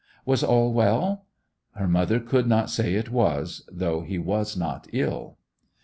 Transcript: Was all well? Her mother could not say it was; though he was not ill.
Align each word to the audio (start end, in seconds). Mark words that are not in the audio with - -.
Was 0.25 0.43
all 0.43 0.73
well? 0.73 1.27
Her 1.75 1.87
mother 1.87 2.19
could 2.19 2.47
not 2.47 2.71
say 2.71 2.95
it 2.95 3.11
was; 3.11 3.69
though 3.71 4.01
he 4.01 4.17
was 4.17 4.57
not 4.57 4.87
ill. 4.93 5.37